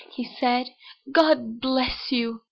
he 0.09 0.23
said, 0.23 0.65
"God 1.11 1.61
bless 1.61 2.11
you!" 2.11 2.39